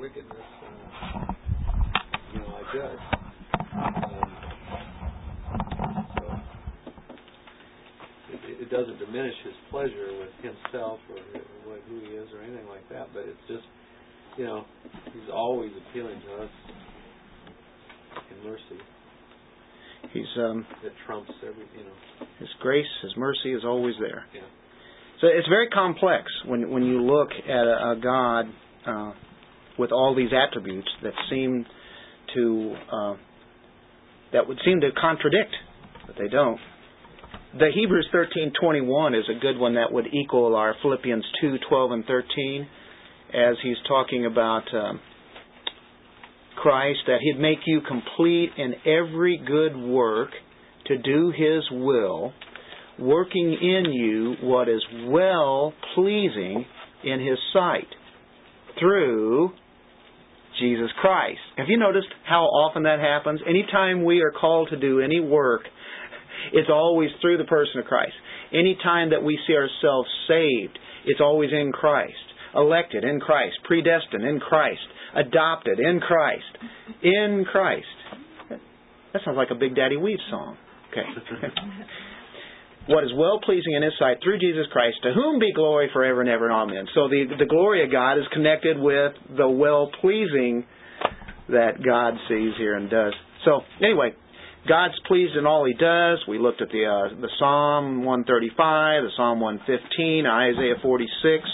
[0.00, 1.32] wickedness, uh,
[2.32, 2.98] you know, I judge.
[3.76, 4.30] Um,
[6.16, 6.24] so
[8.32, 11.20] it, it doesn't diminish his pleasure with himself or
[11.68, 13.64] what, who he is or anything like that, but it's just,
[14.38, 14.64] you know,
[15.12, 16.50] he's always appealing to us
[18.30, 18.80] in mercy.
[20.12, 22.26] He's um, that trumps every, you know.
[22.38, 24.24] His grace, His mercy is always there.
[24.34, 24.40] Yeah.
[25.20, 28.46] So it's very complex when when you look at a, a God
[28.86, 29.12] uh,
[29.80, 31.66] with all these attributes that seem
[32.34, 33.14] to uh,
[34.32, 35.52] that would seem to contradict,
[36.06, 36.60] but they don't.
[37.58, 41.56] The Hebrews thirteen twenty one is a good one that would equal our Philippians two
[41.68, 42.68] twelve and thirteen,
[43.34, 44.72] as he's talking about.
[44.72, 45.00] Um,
[46.56, 50.28] Christ that He'd make you complete in every good work
[50.86, 52.34] to do His will,
[52.98, 56.66] working in you what is well pleasing
[57.02, 57.88] in His sight
[58.78, 59.52] through
[60.60, 61.40] Jesus Christ.
[61.56, 63.40] Have you noticed how often that happens?
[63.48, 65.62] Anytime we are called to do any work,
[66.52, 68.12] it's always through the person of Christ.
[68.52, 72.14] Anytime that we see ourselves saved, it's always in Christ.
[72.54, 74.80] Elected in Christ, predestined in Christ,
[75.14, 76.58] adopted in Christ.
[77.02, 77.86] In Christ.
[79.12, 80.56] That sounds like a Big Daddy Weave song.
[80.90, 81.02] Okay.
[82.86, 86.20] what is well pleasing in His sight through Jesus Christ, to whom be glory forever
[86.20, 86.50] and ever.
[86.50, 86.86] Amen.
[86.94, 90.64] So the the glory of God is connected with the well pleasing
[91.48, 93.12] that God sees here and does.
[93.44, 94.14] So anyway,
[94.68, 96.18] God's pleased in all He does.
[96.28, 101.48] We looked at the uh, the Psalm 135, the Psalm 115, Isaiah 46.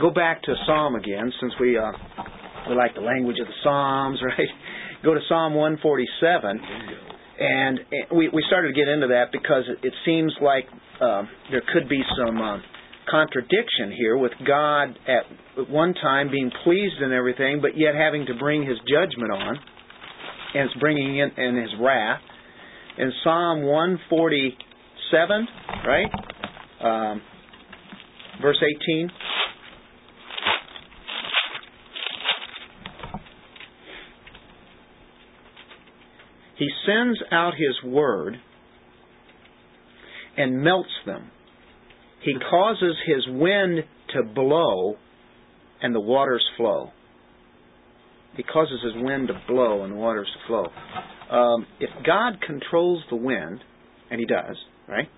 [0.00, 1.92] Go back to Psalm again, since we uh,
[2.68, 4.48] we like the language of the Psalms, right?
[5.04, 6.60] Go to Psalm 147,
[7.42, 7.80] and
[8.14, 10.64] we we started to get into that because it seems like
[11.00, 12.58] uh, there could be some uh,
[13.10, 18.34] contradiction here with God at one time being pleased in everything, but yet having to
[18.38, 19.58] bring His judgment on,
[20.54, 22.20] and it's bringing in, His wrath.
[22.98, 25.48] In Psalm 147,
[25.86, 26.10] right,
[26.80, 27.22] um,
[28.40, 29.10] verse 18.
[36.58, 38.36] He sends out His word
[40.36, 41.30] and melts them.
[42.22, 44.96] He causes His wind to blow
[45.80, 46.90] and the waters flow.
[48.36, 51.36] He causes His wind to blow and the waters to flow.
[51.36, 53.60] Um, if God controls the wind,
[54.10, 54.56] and He does,
[54.88, 55.08] right?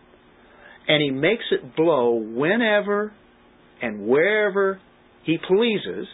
[0.89, 3.13] And He makes it blow whenever
[3.83, 4.81] and wherever
[5.25, 6.07] He pleases,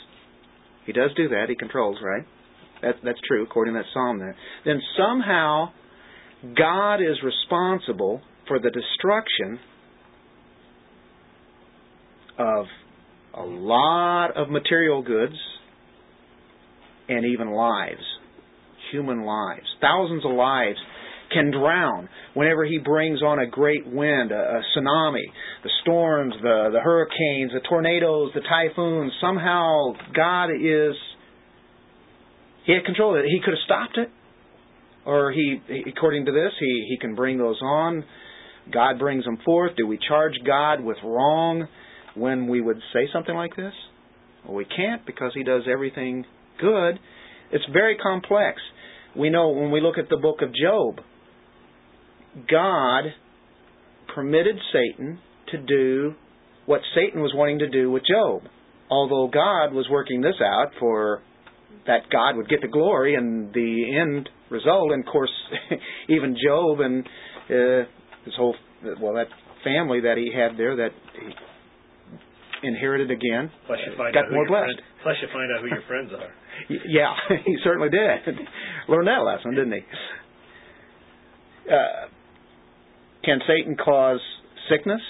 [0.87, 2.27] He does do that, He controls, right?
[2.83, 4.37] That, that's true, according to that psalm there.
[4.65, 5.71] Then somehow
[6.57, 9.59] God is responsible for the destruction
[12.39, 12.65] of
[13.35, 15.37] a lot of material goods
[17.09, 18.01] and even lives,
[18.93, 19.67] human lives.
[19.81, 20.79] Thousands of lives
[21.33, 25.25] can drown whenever he brings on a great wind, a, a tsunami,
[25.63, 29.13] the storms, the, the hurricanes, the tornadoes, the typhoons.
[29.21, 30.95] Somehow God is
[32.71, 33.29] he had control of it.
[33.29, 34.11] He could have stopped it,
[35.05, 38.05] or he, according to this, he he can bring those on.
[38.73, 39.73] God brings them forth.
[39.77, 41.67] Do we charge God with wrong
[42.15, 43.73] when we would say something like this?
[44.45, 46.25] Well, we can't because He does everything
[46.61, 47.01] good.
[47.51, 48.61] It's very complex.
[49.17, 51.05] We know when we look at the book of Job,
[52.49, 53.05] God
[54.15, 55.19] permitted Satan
[55.51, 56.15] to do
[56.67, 58.43] what Satan was wanting to do with Job.
[58.89, 61.23] Although God was working this out for
[61.87, 64.93] that God would get the glory and the end result.
[64.93, 65.33] And of course,
[66.09, 67.07] even Job and
[67.51, 67.89] uh,
[68.25, 68.55] his whole
[69.01, 69.27] well that
[69.65, 74.47] family that he had there that he inherited again plus you find got out more
[74.47, 74.65] blessed.
[74.65, 76.33] Friend, plus you find out who your friends are.
[76.89, 77.15] yeah,
[77.45, 78.37] he certainly did.
[78.89, 79.81] Learned that lesson, didn't he?
[81.71, 82.09] Uh,
[83.25, 84.21] can Satan cause
[84.71, 85.01] sickness?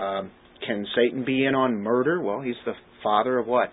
[0.00, 0.30] Um,
[0.66, 2.20] can Satan be in on murder?
[2.20, 3.72] Well, he's the father of what?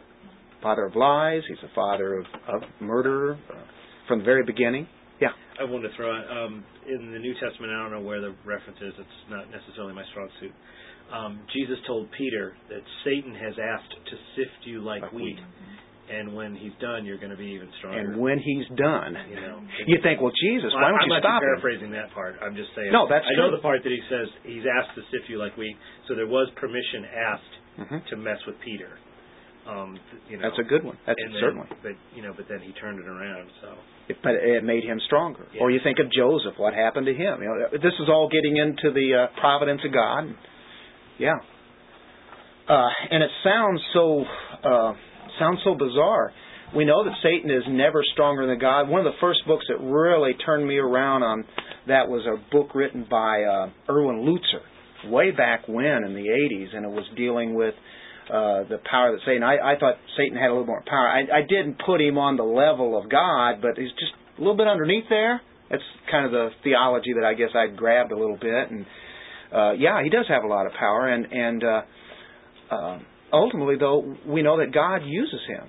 [0.63, 1.41] Father of lies.
[1.47, 3.55] He's a father of, of murder uh,
[4.08, 4.87] from the very beginning.
[5.22, 5.29] Yeah.
[5.59, 7.72] I wanted to throw out um, in the New Testament.
[7.72, 8.93] I don't know where the reference is.
[8.97, 10.52] It's not necessarily my strong suit.
[11.14, 15.37] Um, Jesus told Peter that Satan has asked to sift you like, like wheat.
[16.03, 17.99] And when he's done, you're going to be even stronger.
[17.99, 21.16] And when he's done, you know, you think, well, Jesus, well, why don't I'm you
[21.16, 21.96] not stop paraphrasing him?
[21.96, 22.35] that part.
[22.43, 22.91] I'm just saying.
[22.91, 23.47] No, that's I true.
[23.47, 25.78] know the part that he says he's asked to sift you like wheat.
[26.11, 27.99] So there was permission asked mm-hmm.
[28.09, 28.99] to mess with Peter.
[29.67, 29.97] Um,
[30.29, 30.97] you know, That's a good one.
[31.07, 31.67] That's then, certainly.
[31.81, 33.49] But you know, but then he turned it around.
[33.61, 33.69] So.
[34.09, 35.47] It, but it made him stronger.
[35.53, 35.61] Yeah.
[35.61, 37.41] Or you think of Joseph, what happened to him?
[37.41, 40.35] You know, this is all getting into the uh, providence of God.
[41.17, 41.35] Yeah.
[42.67, 44.25] Uh, and it sounds so
[44.63, 44.93] uh,
[45.39, 46.33] sounds so bizarre.
[46.75, 48.89] We know that Satan is never stronger than God.
[48.89, 51.45] One of the first books that really turned me around on
[51.87, 54.63] that was a book written by uh, Erwin Lutzer
[55.11, 57.75] way back when in the 80s, and it was dealing with
[58.29, 59.43] uh, the power that Satan.
[59.43, 61.08] I, I thought Satan had a little more power.
[61.08, 64.58] I, I didn't put him on the level of God, but he's just a little
[64.58, 65.41] bit underneath there.
[65.70, 68.85] That's kind of the theology that I guess I grabbed a little bit, and
[69.53, 71.81] uh, yeah, he does have a lot of power, and and uh,
[72.72, 72.99] uh,
[73.31, 75.67] ultimately, though, we know that God uses him,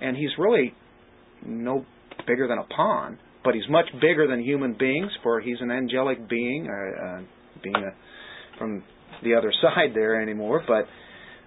[0.00, 0.74] and he's really
[1.44, 1.84] no
[2.26, 6.28] bigger than a pawn, but he's much bigger than human beings, for he's an angelic
[6.28, 7.20] being, uh, uh,
[7.62, 8.82] being a, from
[9.22, 10.62] the other side there anymore.
[10.66, 10.86] But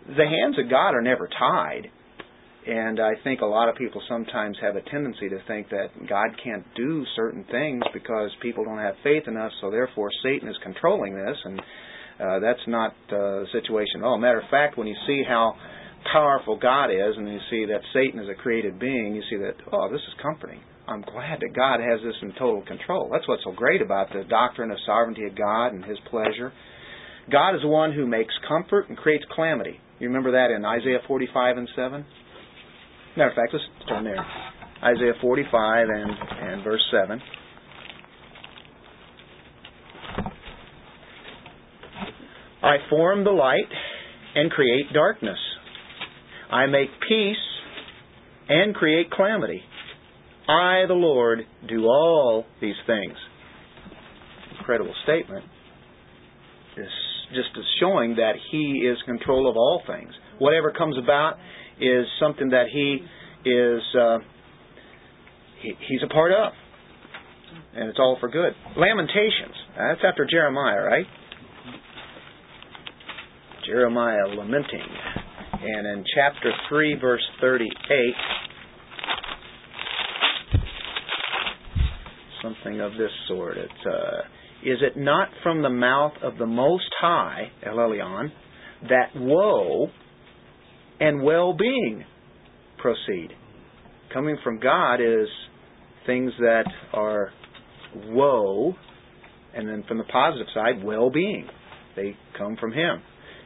[0.08, 1.90] the hands of God are never tied.
[2.66, 6.28] And I think a lot of people sometimes have a tendency to think that God
[6.42, 11.14] can't do certain things because people don't have faith us, so therefore Satan is controlling
[11.14, 11.38] this.
[11.44, 14.18] And uh, that's not uh, the situation at all.
[14.18, 15.56] Matter of fact, when you see how
[16.12, 19.56] powerful God is and you see that Satan is a created being, you see that,
[19.72, 20.60] oh, this is comforting.
[20.88, 23.10] I'm glad that God has this in total control.
[23.12, 26.52] That's what's so great about the doctrine of sovereignty of God and His pleasure.
[27.32, 29.80] God is the one who makes comfort and creates calamity.
[30.00, 32.06] You remember that in Isaiah 45 and 7?
[33.16, 34.26] Matter of fact, let's turn there.
[34.84, 36.12] Isaiah 45 and,
[36.42, 37.22] and verse 7.
[42.64, 43.70] I form the light
[44.36, 45.38] and create darkness.
[46.52, 47.36] I make peace
[48.50, 49.62] and create calamity.
[50.48, 53.16] I, the Lord, do all these things.
[54.58, 55.46] Incredible statement.
[57.30, 60.12] Just is showing that He is control of all things.
[60.40, 61.38] Whatever comes about
[61.80, 63.00] is something that He
[63.50, 64.18] is uh,
[65.62, 66.54] he, He's a part of,
[67.76, 68.54] and it's all for good.
[68.78, 69.56] Lamentations.
[69.78, 71.06] That's after Jeremiah, right?
[73.66, 74.82] Jeremiah lamenting,
[75.62, 78.16] and in chapter three, verse thirty-eight.
[82.44, 83.58] Something of this sort.
[83.58, 84.22] It's uh,
[84.66, 88.30] is it not from the mouth of the Most High, El Elyon,
[88.90, 89.88] that woe
[91.00, 92.06] and well-being
[92.82, 93.30] proceed?
[94.14, 95.28] Coming from God is
[96.06, 97.32] things that are
[98.08, 98.74] woe,
[99.54, 101.48] and then from the positive side, well-being.
[101.96, 103.02] They come from Him.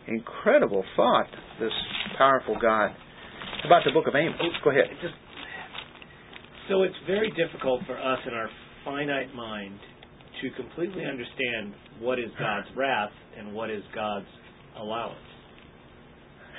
[0.08, 1.28] Incredible thought,
[1.60, 1.72] this
[2.18, 2.92] powerful God.
[3.66, 4.38] About the book of Amos.
[4.64, 4.86] Go ahead.
[5.02, 5.16] Just,
[6.70, 8.50] so it's very difficult for us in our
[8.86, 9.80] finite mind
[10.42, 14.28] to completely understand what is God's wrath and what is God's
[14.78, 15.18] allowance.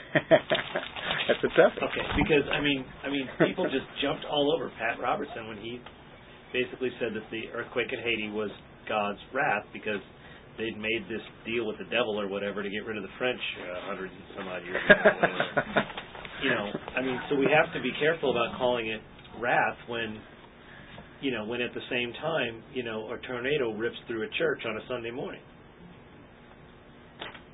[0.15, 1.77] That's a tough.
[1.77, 5.81] Okay, because I mean, I mean, people just jumped all over Pat Robertson when he
[6.53, 8.51] basically said that the earthquake in Haiti was
[8.89, 10.01] God's wrath because
[10.57, 13.41] they'd made this deal with the devil or whatever to get rid of the French
[13.63, 14.97] uh, hundreds and some odd years ago.
[16.43, 16.67] you know,
[16.97, 19.01] I mean, so we have to be careful about calling it
[19.39, 20.19] wrath when
[21.21, 24.63] you know, when at the same time, you know, a tornado rips through a church
[24.67, 25.41] on a Sunday morning.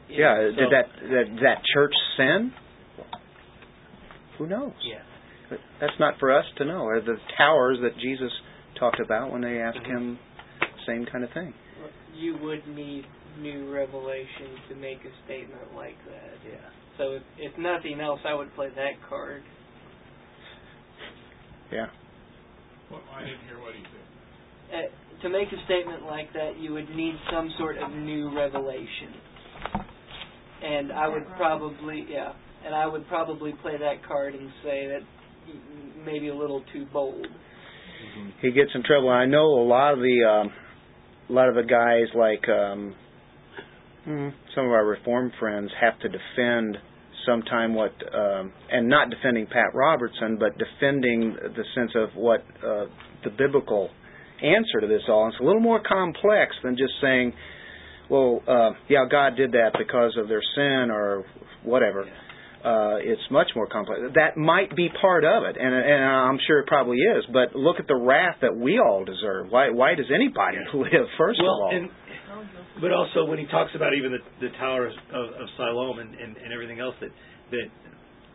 [0.08, 2.52] You yeah, know, did so- that, that that church sin?
[4.38, 4.72] Who knows?
[4.82, 5.00] Yeah.
[5.48, 6.82] But that's not for us to know.
[6.82, 8.30] Or the towers that Jesus
[8.78, 9.86] talked about when they asked Mhm.
[9.86, 10.18] him,
[10.86, 11.54] same kind of thing.
[12.14, 13.06] You would need
[13.38, 16.34] new revelation to make a statement like that.
[16.46, 16.56] Yeah.
[16.98, 19.42] So if, if nothing else, I would play that card.
[21.72, 21.86] Yeah.
[22.94, 24.06] Well, I didn't hear what he said.
[24.70, 29.10] Uh, to make a statement like that, you would need some sort of new revelation.
[30.62, 32.32] And I would probably, yeah,
[32.64, 35.00] and I would probably play that card and say that
[36.06, 37.26] maybe a little too bold.
[38.40, 39.08] He gets in trouble.
[39.08, 40.52] I know a lot of the um,
[41.28, 42.94] a lot of the guys like um,
[44.04, 46.78] hmm, some of our reform friends have to defend
[47.26, 52.86] sometime what um, and not defending Pat Robertson, but defending the sense of what uh,
[53.24, 53.90] the biblical
[54.42, 55.28] answer to this all.
[55.28, 57.32] It's a little more complex than just saying,
[58.10, 61.24] "Well, uh, yeah, God did that because of their sin or
[61.62, 62.04] whatever."
[62.64, 64.00] Uh, it's much more complex.
[64.14, 67.24] That might be part of it, and, and I'm sure it probably is.
[67.30, 69.48] But look at the wrath that we all deserve.
[69.50, 69.68] Why?
[69.68, 71.06] Why does anybody live?
[71.18, 71.90] First well, of all, and
[72.80, 74.94] but also when he talks about even the, the Tower of,
[75.40, 77.10] of Siloam and, and, and everything else that
[77.50, 77.68] that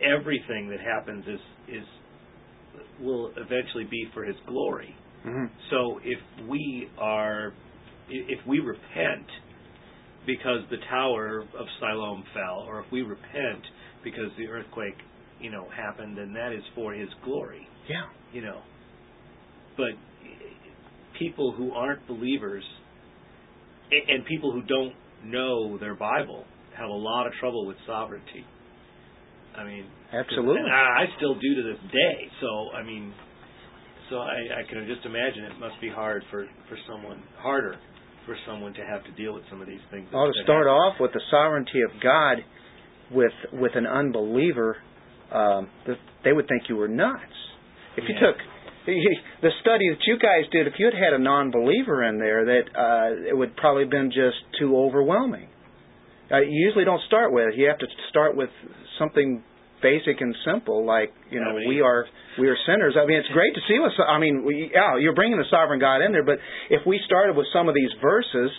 [0.05, 1.85] everything that happens is is
[2.99, 4.95] will eventually be for his glory.
[5.25, 5.49] Mhm.
[5.69, 7.53] So if we are
[8.09, 9.27] if we repent
[10.25, 13.63] because the Tower of Siloam fell, or if we repent
[14.03, 14.95] because the earthquake,
[15.39, 18.61] you know, happened, then that is for his glory yeah, you know.
[19.75, 19.91] But
[21.17, 22.63] people who aren't believers
[23.91, 24.93] and people who don't
[25.25, 26.45] know their Bible
[26.77, 28.45] have a lot of trouble with sovereignty.
[29.57, 30.61] I mean, Absolutely.
[30.61, 32.29] and I, I still do to this day.
[32.41, 33.13] So I mean,
[34.09, 37.75] so I, I can just imagine it must be hard for for someone harder
[38.25, 40.07] for someone to have to deal with some of these things.
[40.13, 40.73] Oh, to start happen.
[40.77, 42.37] off with the sovereignty of God,
[43.11, 44.77] with with an unbeliever,
[45.33, 47.21] um, th- they would think you were nuts.
[47.97, 48.37] If you took
[49.41, 52.65] the study that you guys did, if you had had a non-believer in there, that
[52.75, 55.47] uh, it would probably have been just too overwhelming.
[56.31, 57.55] Uh, you usually don't start with it.
[57.57, 58.49] You have to start with
[58.99, 59.43] something
[59.81, 62.05] basic and simple, like you know, I mean- we are
[62.37, 62.95] we are sinners.
[62.99, 64.43] I mean, it's great to see what I mean.
[64.45, 66.37] We, yeah, you're bringing the sovereign God in there, but
[66.69, 68.51] if we started with some of these verses,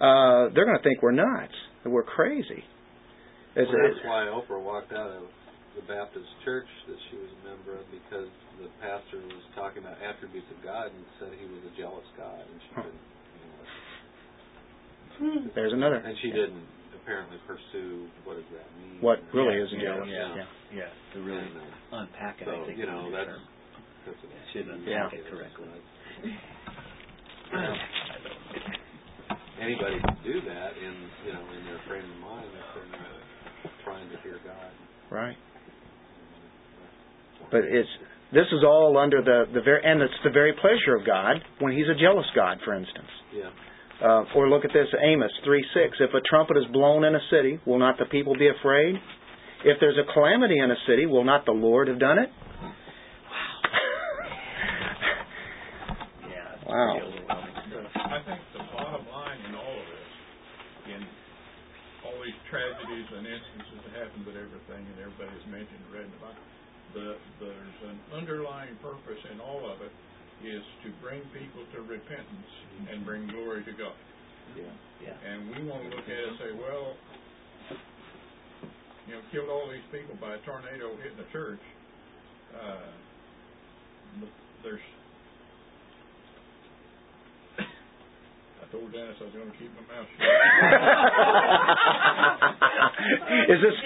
[0.00, 2.64] uh, they're going to think we're nuts, that we're crazy.
[3.56, 5.22] Well, that's why Oprah walked out of
[5.76, 8.28] the Baptist church that she was a member of because
[8.58, 12.40] the pastor was talking about attributes of God and said he was a jealous God,
[12.40, 12.82] and she Huh.
[12.88, 13.04] didn't.
[15.20, 15.96] You know, there's another.
[16.00, 16.64] and she didn't
[16.96, 19.00] apparently pursue what does that mean.
[19.00, 20.08] What really Yeah, is a yeah, jealous.
[20.08, 20.44] yeah.
[20.72, 22.44] Yeah, to really and, uh, unpack it.
[22.48, 23.42] so I think you know be a that's term.
[24.06, 25.18] that's what Should unpack Yeah.
[25.20, 25.68] it correctly.
[29.60, 33.08] Anybody can do that in you know in their frame of mind if they're not
[33.84, 34.70] trying to hear God.
[35.10, 35.36] Right.
[37.50, 37.88] But it's
[38.32, 41.72] this is all under the the very and it's the very pleasure of God when
[41.72, 43.10] He's a jealous God, for instance.
[43.34, 43.50] Yeah.
[43.96, 45.96] Uh, or look at this, Amos three six.
[46.00, 48.96] If a trumpet is blown in a city, will not the people be afraid?
[49.64, 52.28] If there's a calamity in a city, will not the Lord have done it?
[56.28, 56.68] Yeah.
[56.68, 57.00] Wow.
[57.00, 57.90] pretty overwhelming stuff.
[57.96, 60.12] I think the bottom line in all of this,
[60.92, 61.00] in
[62.04, 66.12] all these tragedies and instances that happen with everything, and everybody's mentioned and read in
[66.12, 66.44] the Bible,
[66.94, 69.92] the, there's an underlying purpose in all of it
[70.44, 72.52] is to bring people to repentance
[72.92, 73.96] and bring glory to God.
[74.54, 74.64] Yeah.
[75.02, 75.16] Yeah.
[75.26, 76.94] And we want to look at it and say, well,
[79.08, 81.62] you know, killed all these people by a tornado hitting a church.
[82.54, 82.90] Uh,
[84.62, 84.80] there's.
[88.66, 90.26] I told Dennis I was going to keep my mouth shut.
[93.54, 93.78] is this?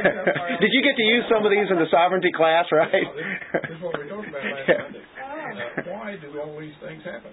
[0.64, 3.12] did you get to use some of these in the sovereignty class, right?
[3.12, 4.88] This, is what we talked about last Yeah.
[4.88, 5.04] Sunday.
[5.32, 7.32] Uh, why do all these things happen?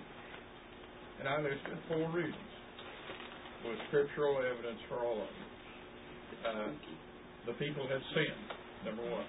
[1.20, 2.36] And I listed four reasons
[3.64, 5.48] with scriptural evidence for all of them.
[6.44, 6.72] Uh,
[7.48, 8.44] the people had sinned,
[8.84, 9.24] number one.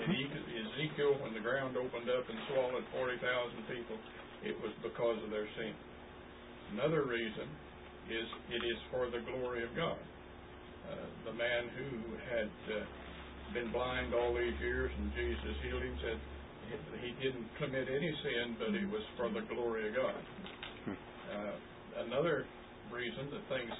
[0.00, 3.20] In Ezekiel, when the ground opened up and swallowed 40,000
[3.68, 4.00] people,
[4.44, 5.74] it was because of their sin.
[6.72, 7.48] Another reason
[8.08, 9.98] is it is for the glory of God.
[10.88, 12.84] Uh, the man who had uh,
[13.54, 16.18] been blind all these years and Jesus healed him said
[17.02, 20.16] he didn't commit any sin, but it was for the glory of God.
[21.32, 21.54] Uh,
[22.06, 22.46] another
[22.92, 23.72] reason that things,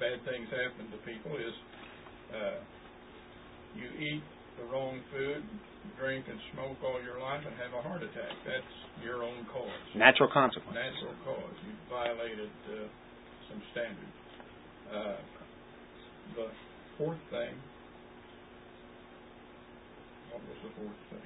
[0.00, 1.54] bad things happen to people is
[2.34, 2.58] uh,
[3.76, 4.24] you eat
[4.58, 5.42] the wrong food,
[5.98, 8.32] drink and smoke all your life, and have a heart attack.
[8.46, 8.72] That's
[9.04, 10.74] your own cause Natural consequence.
[10.76, 11.56] natural cause.
[11.66, 12.86] You violated uh,
[13.50, 14.16] some standards.
[14.92, 15.16] Uh,
[16.36, 16.48] the
[16.98, 17.54] fourth thing.
[20.30, 21.20] What was the fourth thing?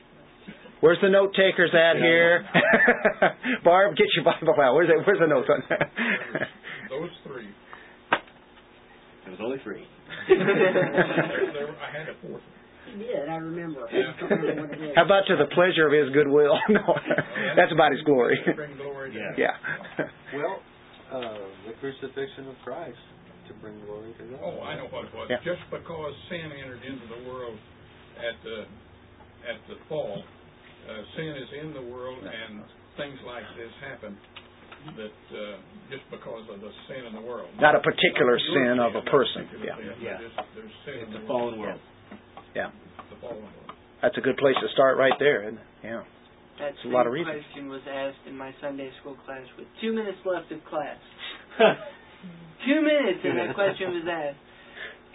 [0.80, 2.46] Where's the note takers at here?
[3.64, 4.74] Barb, get your Bible out.
[4.74, 4.96] Where's it?
[5.06, 5.46] Where's the note?
[5.50, 5.62] on?
[5.68, 5.90] That?
[6.90, 7.48] Those three.
[9.26, 9.82] It was only three.
[10.28, 12.42] There, there, I had a fourth one.
[12.42, 13.88] He did, I remember.
[13.90, 14.14] Yeah.
[14.14, 14.94] just remember what it is.
[14.94, 16.54] How about to the pleasure of His goodwill?
[16.68, 16.94] no,
[17.56, 18.38] that's about His glory.
[18.78, 19.34] Glory Yeah.
[19.36, 20.06] Yeah.
[20.34, 20.62] Well,
[21.12, 22.98] uh, the crucifixion of Christ
[23.48, 24.40] to bring glory to God.
[24.42, 25.30] Oh, I know what it was.
[25.30, 25.42] Yeah.
[25.46, 27.58] Just because sin entered into the world
[28.18, 28.66] at the
[29.46, 32.62] at the fall, uh, sin is in the world, and
[32.96, 34.16] things like this happen.
[34.86, 35.58] That uh,
[35.90, 39.48] just because of the sin in the world, Not a particular sin of a person.
[39.58, 39.74] Yeah.
[39.98, 40.18] Yeah.
[40.22, 41.80] just There's sin in the a fallen world.
[42.56, 42.72] Yeah.
[43.12, 43.76] The fallen world.
[44.00, 45.44] That's a good place to start right there.
[45.44, 45.66] Isn't it?
[45.84, 46.02] Yeah.
[46.58, 47.44] That's a lot of same reasons.
[47.44, 50.96] question was asked in my Sunday school class with two minutes left of class.
[52.64, 54.40] two minutes, and that question was asked.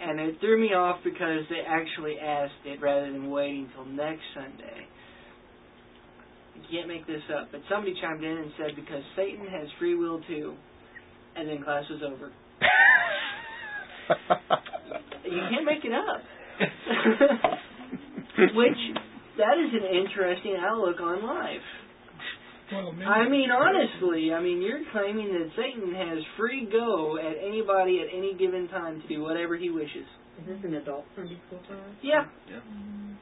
[0.02, 4.22] And it threw me off because they actually asked it rather than waiting till next
[4.34, 4.86] Sunday.
[6.54, 9.96] You can't make this up, but somebody chimed in and said because Satan has free
[9.96, 10.54] will too,
[11.34, 12.30] and then class was over.
[15.24, 16.20] You can't make it up.
[18.54, 18.78] Which
[19.38, 21.66] that is an interesting outlook on life.
[22.72, 28.00] Well, I mean, honestly, I mean, you're claiming that Satan has free go at anybody
[28.00, 30.06] at any given time to do whatever he wishes.
[30.40, 31.78] Is this an adult Sunday school class?
[32.02, 32.24] Yeah.
[32.48, 33.16] Mm.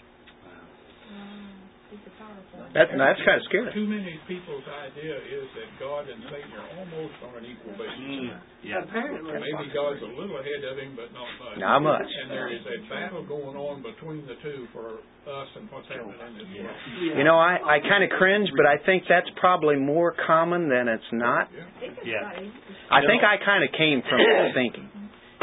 [2.70, 3.66] That, that's kind of scary.
[3.74, 7.98] Too many people's idea is that God and Satan are almost on an equal basis.
[7.98, 8.30] Mm,
[8.62, 8.86] yeah.
[8.86, 9.26] Apparently.
[9.26, 11.58] Maybe God's a little ahead of him, but not much.
[11.58, 12.06] Not much.
[12.06, 16.14] And there is a battle going on between the two for us and what's happening
[16.14, 16.78] in this world.
[17.10, 17.18] Yeah.
[17.18, 20.86] You know, I, I kind of cringe, but I think that's probably more common than
[20.86, 21.50] it's not.
[22.06, 22.22] Yeah.
[22.86, 24.86] I think I kind of came from that thinking.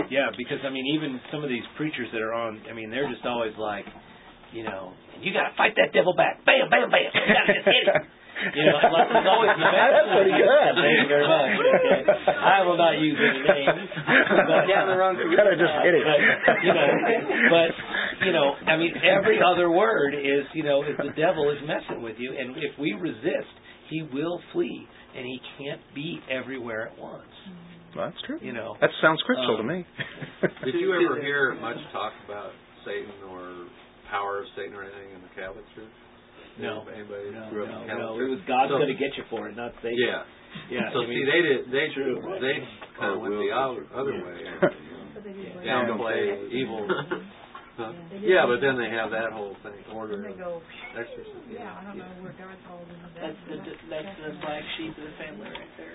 [0.07, 3.11] Yeah, because I mean, even some of these preachers that are on, I mean, they're
[3.11, 3.83] just always like,
[4.57, 6.41] you know, you got to fight that devil back.
[6.45, 7.09] Bam, bam, bam.
[7.13, 8.01] You got to just hit him.
[8.37, 9.93] You know, like it's always the best.
[9.97, 10.73] That's pretty good.
[10.77, 11.57] Thank you very much.
[11.57, 12.01] Okay.
[12.37, 13.89] I will not use any names.
[13.97, 16.05] But, Down the wrong You gotta just hit it.
[16.05, 16.85] But, you know,
[17.49, 17.69] but
[18.25, 22.03] you know, I mean, every other word is, you know, if the devil is messing
[22.05, 23.49] with you, and if we resist,
[23.89, 24.85] he will flee,
[25.17, 27.25] and he can't be everywhere at once.
[27.97, 28.37] Well, that's true.
[28.39, 29.85] You know, That sounds scriptural to Um, me.
[30.63, 32.51] Did you ever hear much talk about
[32.85, 33.65] Satan or
[34.09, 35.93] power of Satan or anything in the Catholic Church?
[36.57, 36.85] No.
[36.89, 38.25] Anybody no, grew up no, in Catholic no, Church?
[38.25, 39.99] it was God's So- going to get you for it, not Satan.
[39.99, 40.23] Yeah.
[40.69, 40.93] yeah.
[40.93, 41.59] So I mean, see, they did.
[41.69, 42.17] They True.
[42.41, 44.39] They oh, kind of went the other, other way.
[45.27, 45.83] Yeah.
[45.83, 46.87] Downplay evil.
[47.77, 47.93] Huh?
[48.25, 50.61] Yeah, but then they have that whole thing, order, of
[50.97, 51.45] exorcism.
[51.45, 53.37] Yeah, I don't know where God falls into that.
[53.37, 55.93] That's the that's the black sheep of the family right there.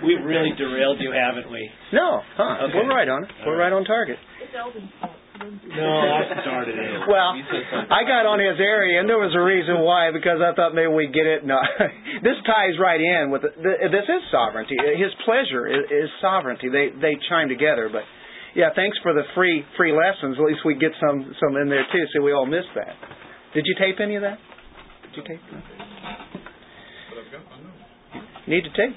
[0.00, 1.60] We've really derailed you, haven't we?
[1.92, 2.64] No, huh?
[2.64, 2.72] Okay.
[2.72, 3.28] We're right on.
[3.44, 4.16] We're right on target.
[4.40, 5.12] It's Eldon's fault.
[5.40, 7.08] No, I started it.
[7.08, 7.88] Well, You said something.
[7.90, 10.92] I got on his area, and there was a reason why because I thought maybe
[10.92, 11.44] we'd get it.
[11.44, 11.56] No,
[12.26, 14.76] this ties right in with the, the, this is sovereignty.
[14.76, 16.68] His pleasure is, is sovereignty.
[16.68, 17.88] They they chime together.
[17.88, 18.04] But
[18.54, 20.36] yeah, thanks for the free free lessons.
[20.36, 22.92] At least we get some some in there too, so we all missed that.
[23.56, 24.36] Did you tape any of that?
[25.16, 25.40] Did you tape?
[25.52, 25.64] that?
[25.64, 28.48] I've got my notes.
[28.48, 28.96] Need to tape.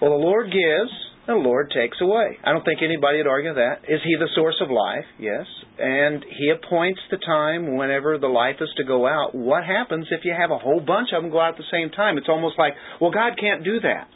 [0.00, 2.38] Well, the Lord gives, and the Lord takes away.
[2.42, 3.84] I don't think anybody would argue that.
[3.84, 5.04] Is He the source of life?
[5.20, 5.44] Yes.
[5.78, 9.34] And He appoints the time whenever the life is to go out.
[9.34, 11.90] What happens if you have a whole bunch of them go out at the same
[11.90, 12.16] time?
[12.16, 14.08] It's almost like, well, God can't do that.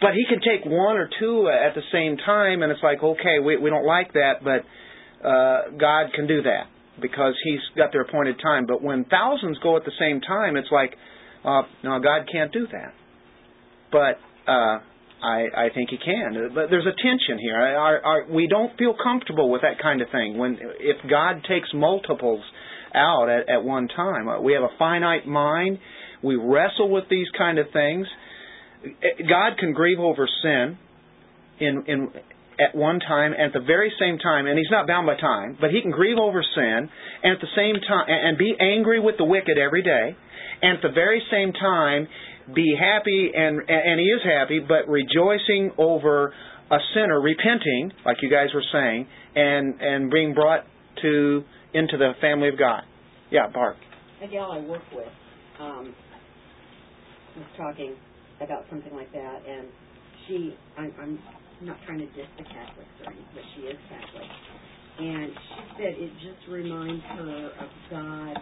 [0.00, 3.40] But He can take one or two at the same time, and it's like, okay,
[3.44, 4.62] we, we don't like that, but
[5.26, 6.70] uh, God can do that
[7.02, 8.66] because He's got their appointed time.
[8.66, 10.94] But when thousands go at the same time, it's like,
[11.44, 12.94] uh, no, God can't do that.
[13.90, 14.78] But uh,
[15.22, 16.50] I, I think He can.
[16.54, 17.56] But there's a tension here.
[17.56, 20.38] Our, our, we don't feel comfortable with that kind of thing.
[20.38, 22.42] When if God takes multiples
[22.94, 25.78] out at, at one time, we have a finite mind.
[26.22, 28.06] We wrestle with these kind of things.
[29.28, 30.78] God can grieve over sin
[31.58, 32.08] in in
[32.58, 35.70] at one time at the very same time and he's not bound by time but
[35.70, 36.88] he can grieve over sin
[37.22, 40.16] and at the same time and be angry with the wicked every day
[40.62, 42.08] and at the very same time
[42.54, 46.32] be happy and and he is happy but rejoicing over
[46.70, 50.64] a sinner repenting like you guys were saying and and being brought
[51.02, 51.42] to
[51.74, 52.82] into the family of God.
[53.30, 53.76] Yeah Barb
[54.22, 55.08] A gal I work with
[55.60, 55.94] um,
[57.36, 57.94] was talking
[58.40, 59.68] about something like that, and
[60.26, 61.18] she, I'm, I'm
[61.62, 64.28] not trying to diss the Catholics or anything, but she is Catholic,
[64.98, 68.36] and she said it just reminds her of God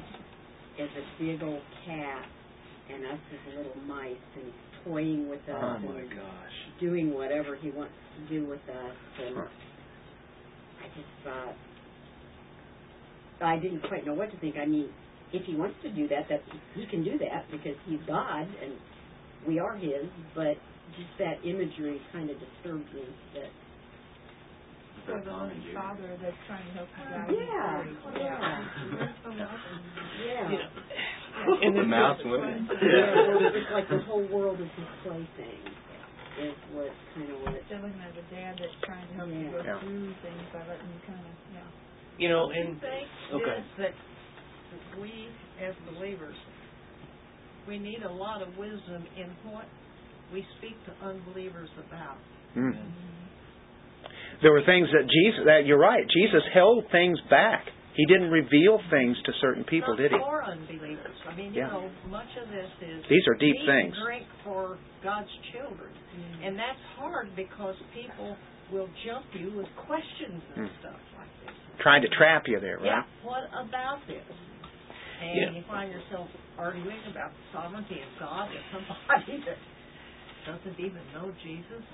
[0.80, 2.26] as a big old cat
[2.92, 7.14] and us as little mice, and he's toying with us oh my and gosh doing
[7.14, 9.46] whatever he wants to do with us, and Huh.
[10.80, 11.54] I just thought
[13.40, 14.56] I didn't quite know what to think.
[14.56, 14.88] I mean,
[15.32, 16.42] if he wants to do that, that
[16.74, 18.72] he can do that because he's God and
[19.46, 20.06] we are his.
[20.34, 20.56] But
[20.96, 23.04] just that imagery kind of disturbed me.
[23.34, 23.50] That
[25.06, 27.28] For the father that's trying to help you guys.
[27.30, 27.84] yeah,
[28.16, 28.68] yeah,
[30.24, 30.48] yeah.
[30.48, 32.68] You and The mouse and women.
[32.70, 33.52] yeah.
[33.52, 35.60] It's like the whole world is his plaything.
[36.40, 37.54] Is what kind of what.
[37.66, 39.78] Still him as a dad that's trying to help you go Yeah.
[39.80, 41.60] through things by letting you kind of, yeah.
[42.18, 42.80] you know, and
[43.32, 43.58] Okay.
[43.58, 43.94] is that
[45.00, 45.28] we,
[45.62, 46.34] as believers,
[47.68, 49.66] we need a lot of wisdom in what
[50.32, 52.18] we speak to unbelievers about.
[52.56, 52.74] Mm.
[54.42, 57.64] There were things that Jesus, that you're right, Jesus held things back.
[57.94, 60.18] He didn't reveal things to certain people, did he?
[60.18, 61.14] For unbelievers.
[61.28, 61.66] I mean, Yeah.
[61.66, 63.94] you know, much of this is These are deep eat things.
[63.96, 65.92] and drink for God's children.
[65.94, 66.46] Mm.
[66.48, 68.36] And that's hard because people
[68.72, 70.78] will jump you with questions and Mm.
[70.80, 71.54] stuff like this.
[71.78, 73.04] Trying to trap you there, Yeah, right?
[73.22, 74.24] what about this?
[75.22, 75.50] And Yeah.
[75.50, 79.58] you find yourself arguing about the sovereignty of God with somebody that
[80.46, 81.84] doesn't even know Jesus.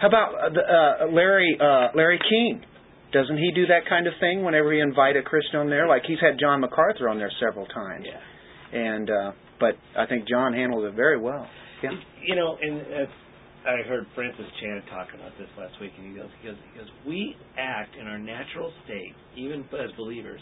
[0.00, 2.64] How about uh, the, uh, Larry uh, Larry King?
[3.12, 5.86] Doesn't he do that kind of thing whenever he invite a Christian on there?
[5.86, 8.78] Like he's had John MacArthur on there several times, yeah.
[8.78, 11.46] and uh, but I think John handled it very well.
[11.82, 11.90] Yeah.
[12.26, 16.12] You know, and uh, I heard Francis Chan talk about this last week, and he
[16.16, 20.40] goes, he goes, he goes, we act in our natural state, even as believers,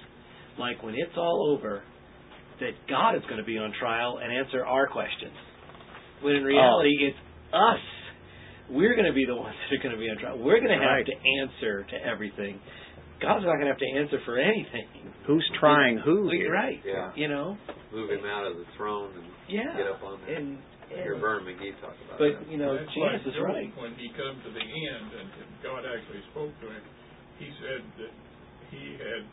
[0.59, 1.83] like when it's all over,
[2.61, 5.35] that God is going to be on trial and answer our questions.
[6.23, 7.19] When in reality, it's
[7.53, 7.83] us.
[8.73, 10.39] We're going to be the ones that are going to be on trial.
[10.41, 11.07] We're going to have Right.
[11.07, 12.57] to answer to everything.
[13.21, 14.89] God's not going to have to answer for anything.
[15.29, 16.27] Who's trying who?
[16.27, 16.35] Well.
[16.35, 16.81] You're right.
[16.83, 17.13] Yeah.
[17.15, 17.55] You know.
[17.93, 19.77] Move him out of the throne and Yeah.
[19.77, 20.31] get up on that.
[20.35, 20.59] And,
[20.91, 22.51] I hear and Vern McGee talk about but that.
[22.53, 23.73] you know, That's Jesus is right.
[23.81, 26.83] When he come to the end and and God actually spoke to him,
[27.39, 28.13] he said that
[28.73, 29.25] he had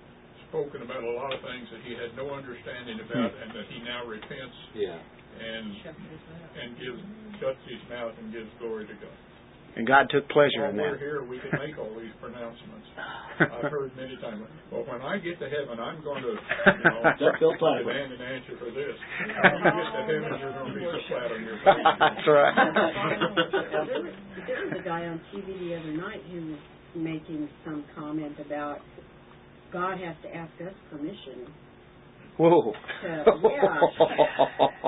[0.48, 3.42] spoken about a lot of things that he had no understanding about hmm.
[3.44, 5.00] and that he now repents Yeah.
[5.40, 5.68] and
[6.64, 7.02] and gives
[7.44, 9.18] shuts his mouth and gives glory to God.
[9.80, 10.92] And God took pleasure While in that.
[10.92, 11.08] we're that.
[11.08, 12.84] here, we can make all these pronouncements.
[13.40, 17.00] I've heard many times, well, when I get to heaven, I'm going to, you know,
[17.16, 17.88] That's Bill Platt.
[17.88, 18.92] demand an answer for this.
[19.40, 21.80] When you get to heaven, you're going to be so flat on your face.
[21.96, 22.56] That's right.
[23.88, 24.16] there, was,
[24.52, 26.60] there was a guy on TV the other night who was
[27.00, 28.84] making some comment about
[29.72, 31.48] God has to ask us permission
[32.36, 32.76] Whoa.
[32.76, 33.80] to, yeah,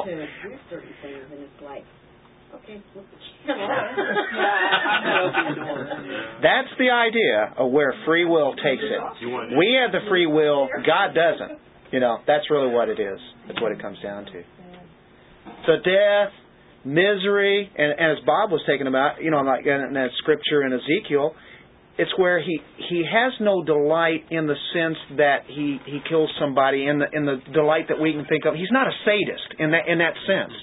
[0.03, 1.87] to do certain things, and it's like,
[2.55, 2.81] okay,
[6.41, 9.01] That's the idea of where free will takes it.
[9.57, 11.59] We have the free will, God doesn't.
[11.91, 13.19] You know, that's really what it is.
[13.47, 14.43] That's what it comes down to.
[15.65, 16.31] So death,
[16.85, 20.73] misery, and, and as Bob was taking about, you know, like in that scripture in
[20.73, 21.35] Ezekiel,
[21.97, 22.59] it's where he
[22.89, 27.25] he has no delight in the sense that he he kills somebody in the in
[27.25, 28.55] the delight that we can think of.
[28.55, 30.53] He's not a sadist in that in that sense.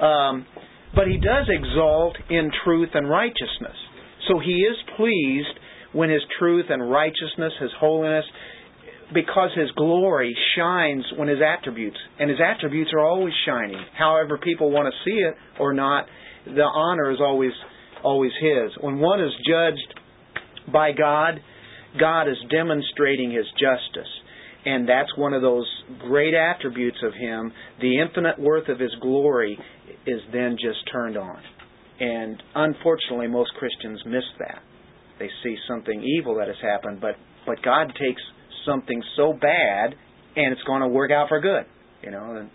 [0.00, 0.46] Um,
[0.94, 3.76] but he does exalt in truth and righteousness.
[4.28, 5.58] So he is pleased
[5.92, 8.24] when his truth and righteousness, his holiness,
[9.12, 13.82] because his glory shines when his attributes, and his attributes are always shining.
[13.96, 16.06] However people want to see it or not,
[16.44, 17.52] the honor is always
[18.04, 18.70] always his.
[18.80, 19.94] When one is judged
[20.72, 21.40] by God,
[21.98, 24.10] God is demonstrating his justice.
[24.64, 25.66] And that's one of those
[26.00, 27.52] great attributes of him.
[27.80, 29.58] The infinite worth of his glory
[30.06, 31.38] is then just turned on.
[32.00, 34.62] And unfortunately, most Christians miss that.
[35.18, 38.22] They see something evil that has happened, but, but God takes
[38.64, 39.94] something so bad
[40.36, 41.64] and it's going to work out for good.
[42.02, 42.50] You know, and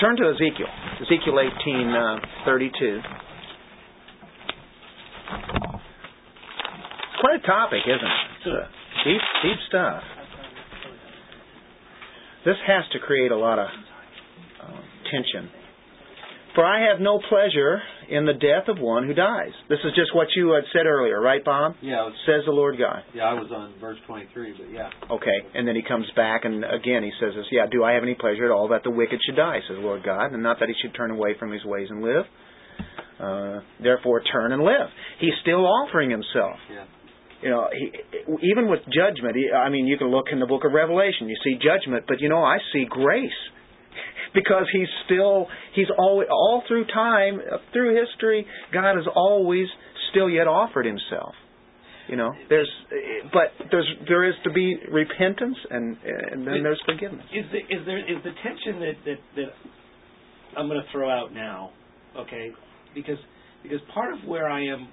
[0.00, 0.66] turn to Ezekiel.
[1.02, 3.00] Ezekiel eighteen uh, thirty-two.
[6.98, 8.68] It's quite a topic, isn't it?
[9.04, 10.02] Deep, deep stuff.
[12.44, 13.68] This has to create a lot of
[14.62, 14.80] uh,
[15.12, 15.48] tension.
[16.54, 19.50] For I have no pleasure in the death of one who dies.
[19.68, 21.74] This is just what you had said earlier, right, Bob?
[21.82, 23.02] Yeah, was, Says the Lord God.
[23.12, 24.90] yeah, I was on verse 23, but yeah.
[25.10, 28.04] Okay, and then he comes back and again he says this, yeah, do I have
[28.04, 30.60] any pleasure at all that the wicked should die, says the Lord God, and not
[30.60, 32.24] that he should turn away from his ways and live.
[33.18, 34.90] Uh, therefore turn and live.
[35.20, 36.58] He's still offering himself.
[36.70, 36.84] Yeah.
[37.42, 37.90] You know, he,
[38.50, 41.36] even with judgment, he, I mean, you can look in the book of Revelation, you
[41.44, 43.30] see judgment, but you know, I see grace.
[44.34, 47.40] Because he's still, he's always, all through time,
[47.72, 49.66] through history, God has always
[50.10, 51.34] still yet offered himself.
[52.08, 52.70] You know, there's,
[53.32, 57.24] but there's there is to be repentance and and then there's forgiveness.
[57.32, 61.32] Is the, is there is the tension that that, that I'm going to throw out
[61.32, 61.70] now,
[62.14, 62.50] okay?
[62.94, 63.16] Because
[63.62, 64.86] because part of where I am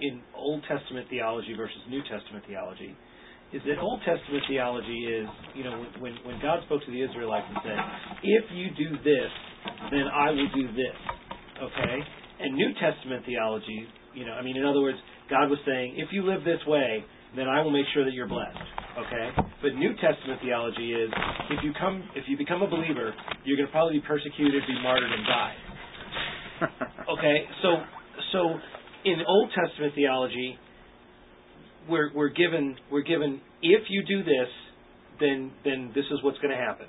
[0.00, 2.96] in Old Testament theology versus New Testament theology
[3.52, 7.46] is that Old Testament theology is you know when when, God spoke to the Israelites
[7.48, 7.78] and said,
[8.22, 9.30] if you do this,
[9.90, 10.98] then I will do this,
[11.62, 11.98] okay?
[12.40, 14.98] And New Testament theology, you know, I mean, in other words,
[15.30, 17.04] God was saying, if you live this way,
[17.34, 18.58] then I will make sure that you're blessed.
[18.96, 19.28] Okay?
[19.62, 21.10] But New Testament theology is
[21.50, 23.12] if you come if you become a believer,
[23.44, 25.54] you're gonna probably be persecuted, be martyred, and die.
[27.06, 27.44] Okay?
[27.62, 27.76] So
[28.32, 28.40] so
[29.04, 30.58] in Old Testament theology
[31.88, 34.48] we're we're given we're given if you do this,
[35.20, 36.86] then then this is what's gonna happen.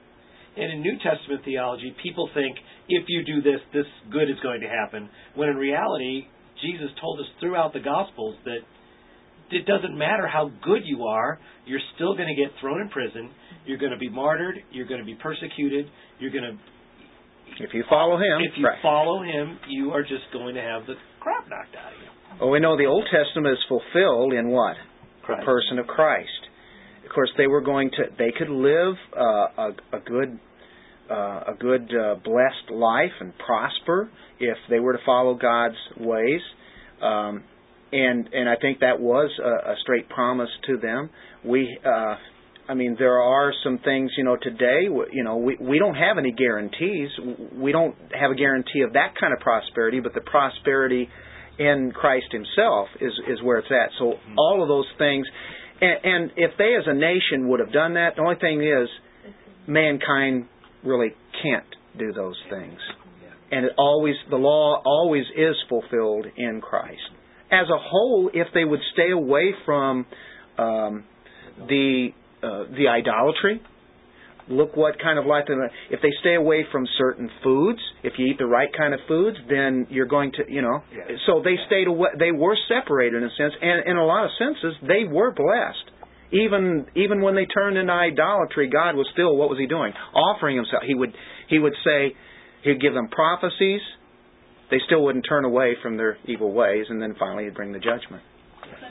[0.58, 2.58] And in New Testament theology, people think
[2.90, 5.08] if you do this, this good is going to happen.
[5.36, 6.26] When in reality,
[6.62, 8.66] Jesus told us throughout the Gospels that
[9.52, 13.30] it doesn't matter how good you are, you're still going to get thrown in prison.
[13.68, 14.56] You're going to be martyred.
[14.72, 15.86] You're going to be persecuted.
[16.20, 18.80] You're going to, If you follow him, if you right.
[18.82, 22.10] follow him, you are just going to have the crap knocked out of you.
[22.40, 24.76] Well, we know the Old Testament is fulfilled in what?
[25.28, 26.30] The person of Christ.
[27.06, 28.04] Of course, they were going to.
[28.18, 30.40] They could live uh, a, a good,
[31.10, 31.14] uh,
[31.48, 34.10] a good uh, blessed life and prosper
[34.40, 36.42] if they were to follow God's ways.
[37.02, 37.44] Um,
[37.92, 41.10] and and I think that was a, a straight promise to them.
[41.44, 41.78] We.
[41.86, 42.16] Uh,
[42.70, 46.18] I mean, there are some things, you know, today, you know, we, we don't have
[46.18, 47.10] any guarantees.
[47.54, 51.08] We don't have a guarantee of that kind of prosperity, but the prosperity
[51.60, 53.92] in Christ Himself is is where it's at.
[54.00, 55.26] So all of those things,
[55.82, 58.90] And, and if they as a nation would have done that, the only thing is,
[59.68, 60.46] mankind
[60.84, 61.66] really can't
[61.98, 62.80] do those things.
[63.52, 67.00] And it always, the law always is fulfilled in Christ.
[67.52, 70.06] As a whole, if they would stay away from
[70.58, 71.06] um,
[71.68, 72.10] the
[72.44, 73.62] uh, the idolatry,
[74.50, 75.72] look what kind of life they live.
[75.92, 79.38] If they stay away from certain foods, if you eat the right kind of foods,
[79.50, 80.82] then you're going to, you know.
[80.92, 81.16] Yeah.
[81.26, 82.10] So they stayed away.
[82.18, 85.92] They were separated in a sense, and in a lot of senses, they were blessed.
[86.32, 89.94] Even even when they turned into idolatry, God was still what was He doing?
[90.14, 90.84] Offering Himself.
[90.86, 91.14] He would
[91.50, 92.16] He would say
[92.64, 93.82] He'd give them prophecies.
[94.70, 97.80] They still wouldn't turn away from their evil ways, and then finally He'd bring the
[97.80, 98.24] judgment.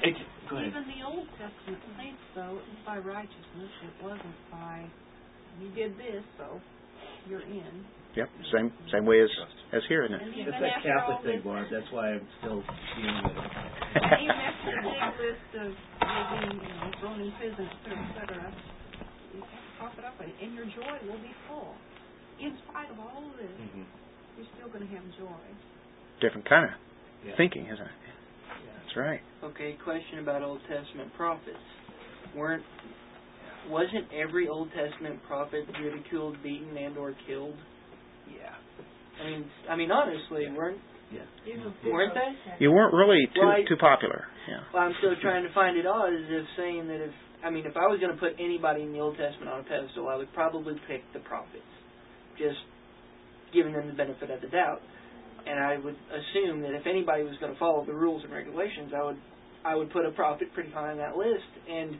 [0.03, 0.17] Hey,
[0.49, 0.69] go ahead.
[0.69, 3.73] Even the Old Testament saints, though, it was by righteousness.
[3.85, 4.89] It wasn't by
[5.61, 6.61] you did this, so
[7.29, 7.85] you're in.
[8.17, 9.29] Yep, same same way as
[9.73, 10.23] as here, isn't it?
[10.23, 11.67] And It's that after Catholic thing, this, Barb.
[11.71, 12.63] That's why I'm still
[12.97, 13.51] dealing with it.
[14.25, 18.01] even after the big list of you being, you know, thrown in prison, et cetera,
[18.01, 18.47] et cetera,
[19.37, 21.75] you have to cough it up, and, and your joy will be full.
[22.41, 23.85] In spite of all of this, Mm-hmm.
[24.41, 25.45] you're still going to have joy.
[26.25, 26.73] Different kind of
[27.27, 27.37] Yeah.
[27.37, 27.97] thinking, isn't it?
[28.81, 29.21] That's right.
[29.45, 31.61] Okay, question about Old Testament prophets.
[32.35, 32.65] Weren't
[33.69, 37.55] wasn't every Old Testament prophet ridiculed, beaten, and or killed?
[38.29, 38.55] Yeah.
[39.23, 40.81] I mean, I mean honestly, weren't
[41.13, 41.23] yeah.
[41.87, 42.35] weren't they?
[42.59, 44.27] You weren't really too Well, I- too popular.
[44.49, 44.63] Yeah.
[44.75, 47.13] Well, I'm still trying to find it odd as if saying that if
[47.45, 49.65] I mean, if I was going to put anybody in the Old Testament on a
[49.65, 51.69] pedestal, I would probably pick the prophets,
[52.39, 52.59] just
[53.53, 54.81] giving them the benefit of the doubt.
[55.47, 58.91] And I would assume that if anybody was going to follow the rules and regulations,
[58.97, 59.19] I would
[59.65, 61.51] I would put a prophet pretty high on that list.
[61.71, 61.95] And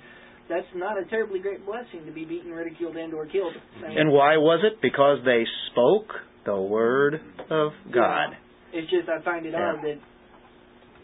[0.49, 3.55] that's not a terribly great blessing to be beaten, ridiculed, and or killed.
[3.85, 4.81] I mean, And why was it?
[4.81, 6.13] Because they spoke
[6.45, 8.37] the word of God.
[8.73, 9.75] It's just I find it Yeah.
[9.75, 9.99] odd that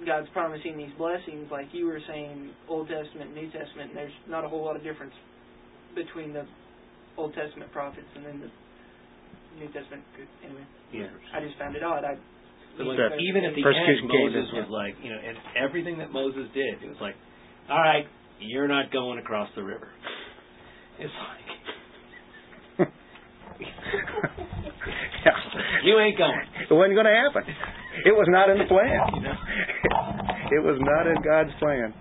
[0.07, 3.91] God's promising these blessings, like you were saying, Old Testament, New Testament.
[3.91, 5.15] And there's not a whole lot of difference
[5.95, 6.47] between the
[7.17, 8.51] Old Testament prophets and then the
[9.59, 10.03] New Testament.
[10.45, 11.09] Anyway, Yeah.
[11.33, 12.05] I just found it odd.
[12.05, 12.17] I
[12.79, 16.11] So like, even at the end, Moses in, was like, you know, and everything that
[16.11, 17.15] Moses did, it was like,
[17.69, 18.07] all right,
[18.47, 19.89] you're not going across the river.
[20.99, 21.53] It's like,
[23.61, 25.33] yeah.
[25.85, 26.47] you ain't going.
[26.71, 27.43] It wasn't going to happen.
[28.05, 28.99] It was not in the plan.
[29.15, 29.35] You know?
[30.53, 31.95] It was not in God's plan.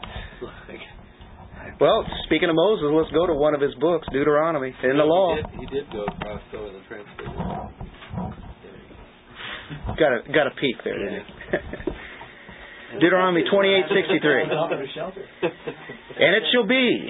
[0.67, 5.08] Like, Well, speaking of Moses, let's go to one of his books, Deuteronomy, in the
[5.08, 5.38] law.
[5.38, 7.71] He did, he did go across over the transfiguration.
[9.95, 11.58] Got a got a peek there, didn't he?
[12.99, 14.43] Deuteronomy twenty eight sixty three.
[16.21, 17.08] And it shall be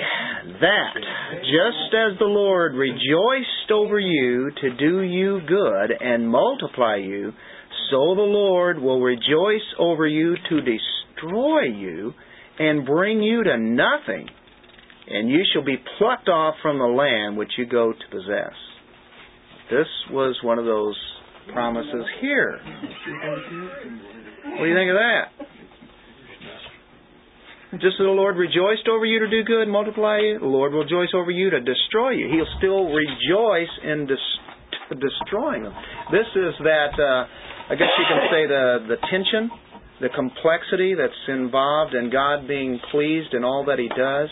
[0.62, 0.94] that
[1.42, 7.34] just as the Lord rejoiced over you to do you good and multiply you,
[7.90, 12.14] so the Lord will rejoice over you to destroy you
[12.60, 14.30] and bring you to nothing,
[15.10, 18.54] and you shall be plucked off from the land which you go to possess.
[19.70, 20.96] This was one of those
[21.54, 22.60] promises here.
[24.44, 25.32] What do you think of that?
[27.80, 30.74] Just as the Lord rejoiced over you to do good and multiply you, the Lord
[30.74, 32.28] will rejoice over you to destroy you.
[32.28, 34.12] He'll still rejoice in
[34.92, 35.74] destroying them.
[36.12, 39.50] This is that, uh, I guess you can say, the, the tension,
[40.02, 44.28] the complexity that's involved in God being pleased in all that He does.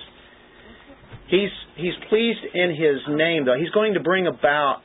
[1.30, 3.56] He's, he's pleased in His name, though.
[3.58, 4.82] He's going to bring about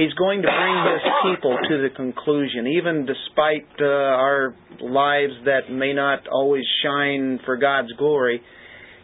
[0.00, 5.70] He's going to bring his people to the conclusion, even despite uh, our lives that
[5.70, 8.40] may not always shine for God's glory.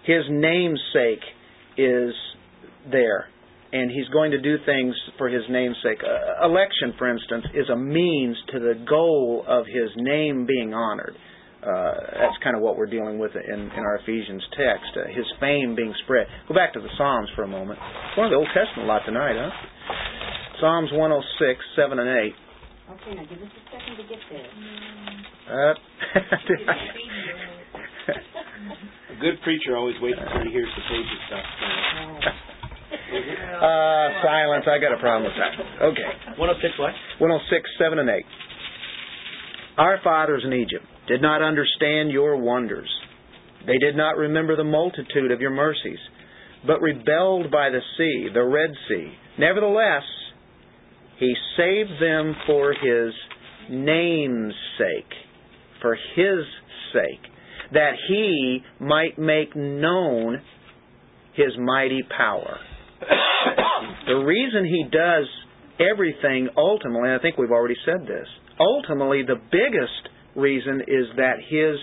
[0.07, 1.21] His namesake
[1.77, 2.15] is
[2.91, 3.29] there,
[3.73, 6.01] and he's going to do things for his namesake.
[6.01, 11.15] Uh, election, for instance, is a means to the goal of his name being honored.
[11.61, 11.93] Uh,
[12.25, 14.97] that's kind of what we're dealing with in, in our Ephesians text.
[14.97, 16.27] Uh, his fame being spread.
[16.49, 17.79] Go back to the Psalms for a moment.
[18.17, 19.51] One of the Old Testament a lot tonight, huh?
[20.61, 22.35] Psalms 106, 7 and 8.
[22.87, 24.47] Okay, now give us a second to get there.
[25.47, 25.75] Uh,
[29.13, 31.45] a good preacher always waits until he hears the pages stop.
[33.61, 34.65] uh, silence.
[34.71, 35.53] I got a problem with that.
[35.93, 36.11] Okay.
[36.39, 36.93] 106 what?
[37.19, 38.25] 106, 7 and 8.
[39.79, 42.89] Our fathers in Egypt did not understand your wonders.
[43.67, 45.99] They did not remember the multitude of your mercies,
[46.67, 49.13] but rebelled by the sea, the Red Sea.
[49.39, 50.05] Nevertheless,
[51.19, 53.13] he saved them for his
[53.71, 55.13] name's sake,
[55.81, 56.45] for his
[56.93, 57.31] sake,
[57.73, 60.41] that he might make known
[61.35, 62.59] his mighty power.
[64.07, 65.27] the reason he does
[65.81, 68.27] everything ultimately, I think we've already said this,
[68.59, 71.77] ultimately the biggest reason is that his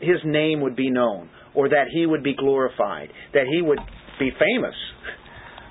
[0.00, 1.28] his name would be known.
[1.54, 3.78] or that he would be glorified, that he would
[4.18, 4.74] be famous.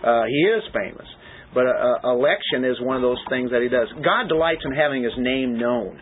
[0.06, 1.08] Uh, he is famous.
[1.54, 3.88] But uh, election is one of those things that he does.
[4.04, 6.00] God delights in having his name known.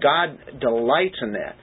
[0.00, 1.56] God delights in that.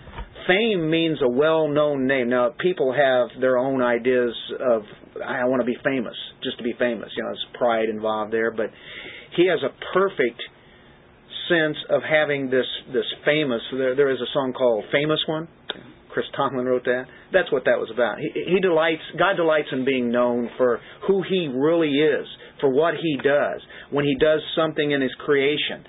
[0.48, 2.30] Fame means a well known name.
[2.30, 4.84] Now, people have their own ideas of,
[5.26, 7.10] I want to be famous, just to be famous.
[7.18, 8.52] You know, there's pride involved there.
[8.52, 8.68] But
[9.36, 10.40] he has a perfect
[11.50, 13.62] sense of having this this famous.
[13.72, 15.48] There, there is a song called "Famous One."
[16.10, 17.06] Chris Tomlin wrote that.
[17.32, 18.18] That's what that was about.
[18.18, 19.04] He, he delights.
[19.20, 22.26] God delights in being known for who He really is,
[22.60, 25.86] for what He does when He does something in His creation,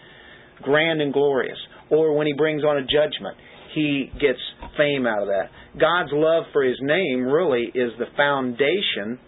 [0.62, 1.58] grand and glorious,
[1.90, 3.36] or when He brings on a judgment.
[3.74, 4.38] He gets
[4.76, 5.50] fame out of that.
[5.78, 9.18] God's love for His name really is the foundation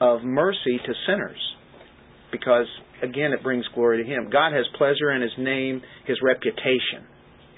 [0.00, 1.40] of mercy to sinners,
[2.30, 2.66] because
[3.02, 4.28] again, it brings glory to Him.
[4.30, 7.06] God has pleasure in His name, His reputation,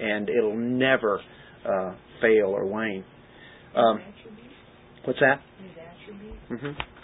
[0.01, 1.21] and it'll never
[1.65, 3.05] uh, fail or wane.
[3.77, 4.01] Um,
[5.05, 5.41] what's that?
[6.51, 6.98] Mm-hmm.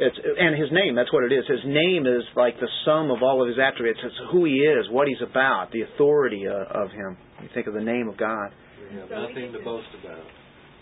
[0.00, 0.96] It's and His name.
[0.96, 1.44] That's what it is.
[1.46, 4.00] His name is like the sum of all of His attributes.
[4.02, 7.18] It's who He is, what He's about, the authority uh, of Him.
[7.42, 8.48] You think of the name of God.
[8.80, 10.24] We have So nothing get to to- boast about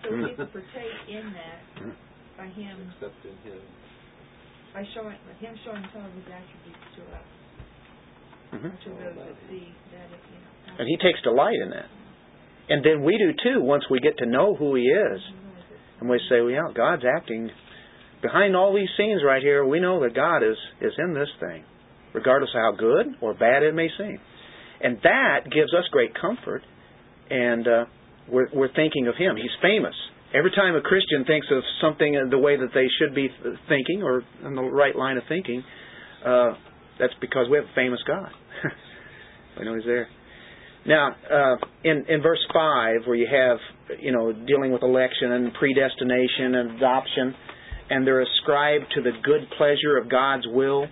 [0.07, 1.59] So we get to partake in that
[2.39, 3.59] by him, except in Him.
[4.73, 7.27] by showing, by him showing some of his attributes to us,
[8.55, 8.71] Mm-hmm.
[8.71, 10.79] to those that see that, you know.
[10.79, 11.91] And He takes delight in that.
[12.71, 15.21] And then we do too once we get to know who He is.
[16.01, 17.51] And we say, well, yeah, God's acting
[18.23, 19.65] behind all these scenes right here.
[19.65, 21.65] We know that God is is in this thing,
[22.15, 24.19] regardless of how good or bad it may seem,
[24.81, 26.63] and that gives us great comfort.
[27.31, 27.85] And uh,
[28.31, 29.37] we're we're thinking of Him.
[29.37, 29.95] He's famous.
[30.35, 33.29] Every time a Christian thinks of something the way that they should be
[33.69, 35.65] thinking, or in the right line of thinking,
[36.25, 36.53] uh,
[36.99, 38.31] that's because we have a famous God.
[39.59, 40.09] we know He's there.
[40.87, 43.59] Now, uh, in in verse five, where you have
[44.01, 47.35] you know dealing with election and predestination and adoption,
[47.91, 50.87] and they're ascribed to the good pleasure of God's will.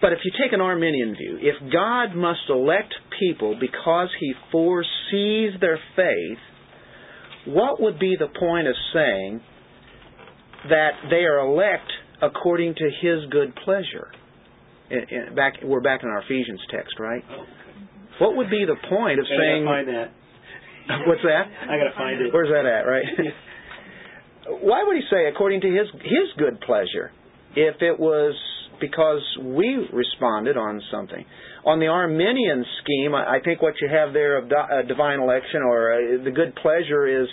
[0.00, 5.52] But if you take an Arminian view, if God must elect people because He foresees
[5.60, 6.38] their faith,
[7.46, 9.40] what would be the point of saying
[10.68, 11.90] that they are elect
[12.22, 14.08] according to His good pleasure?
[15.36, 17.22] Back, we're back in our Ephesians text, right?
[18.18, 19.64] What would be the point of saying?
[21.06, 21.44] What's that?
[21.68, 22.32] I gotta find it.
[22.32, 23.04] Where's that at, right?
[24.62, 27.12] Why would he say according to his his good pleasure
[27.54, 28.34] if it was
[28.80, 31.24] because we responded on something?
[31.64, 35.62] On the Arminian scheme, I I think what you have there of uh, divine election
[35.62, 37.28] or uh, the good pleasure is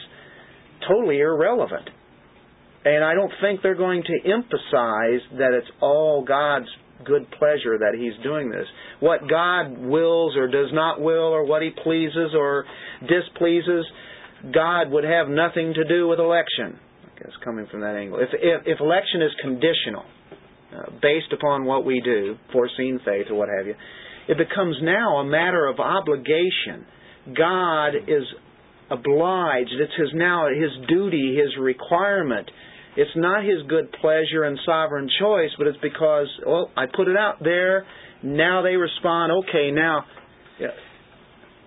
[0.88, 1.90] totally irrelevant.
[2.86, 6.68] And I don't think they're going to emphasize that it's all God's
[7.06, 8.66] good pleasure that He's doing this.
[9.00, 12.66] What God wills or does not will, or what He pleases or
[13.02, 13.86] displeases,
[14.54, 16.80] God would have nothing to do with election.
[17.06, 18.20] I guess coming from that angle.
[18.20, 20.04] If if, if election is conditional,
[20.76, 23.76] uh, based upon what we do, foreseen faith or what have you,
[24.28, 26.86] it becomes now a matter of obligation.
[27.36, 28.24] God is
[28.90, 29.72] obliged.
[29.80, 32.50] It's his now his duty, his requirement.
[32.98, 37.16] It's not his good pleasure and sovereign choice, but it's because well, I put it
[37.16, 37.86] out there.
[38.24, 39.32] Now they respond.
[39.48, 40.04] Okay, now,
[40.60, 40.74] yeah.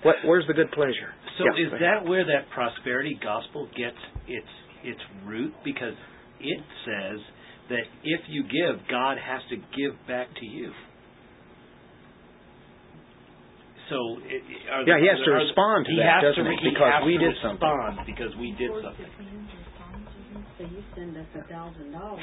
[0.02, 0.16] what?
[0.26, 1.14] Where's the good pleasure?
[1.38, 4.50] So Yeah, is that where that prosperity gospel gets its
[4.82, 5.54] its root?
[5.64, 5.94] Because
[6.40, 7.20] it says
[7.68, 10.72] that if you give, God has to give back to you.
[13.88, 14.42] So it,
[14.86, 16.70] Yeah, he has to respond to he that, has doesn't to, he?
[16.74, 17.62] Because has we to did something.
[17.62, 19.39] respond because we did something.
[20.60, 22.20] So you send us a thousand dollars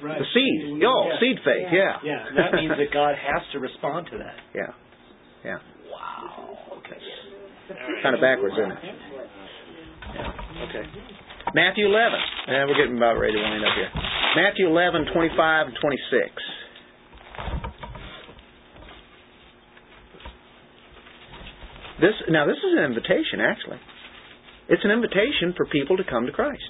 [0.00, 0.18] Right.
[0.20, 0.84] The seed.
[0.86, 1.18] Oh, Yeah.
[1.18, 1.66] seed faith.
[1.72, 1.98] Yeah.
[2.04, 4.38] Yeah, that means that God has to respond to that.
[4.54, 4.70] Yeah.
[5.42, 5.58] Yeah.
[5.90, 6.58] Wow.
[6.78, 7.00] Okay.
[8.02, 8.78] Kind of backwards, isn't it?
[10.68, 10.84] Okay.
[11.54, 12.20] Matthew 11.
[12.46, 13.90] And we're getting about ready to wind up here.
[14.36, 16.30] Matthew 11, 25 and 26.
[22.00, 23.80] This now this is an invitation actually.
[24.68, 26.62] It's an invitation for people to come to Christ.